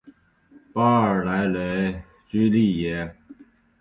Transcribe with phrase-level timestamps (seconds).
[0.73, 3.15] 巴尔莱雷居利耶。